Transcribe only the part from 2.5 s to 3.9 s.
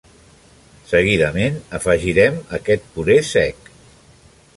aquest puré sec.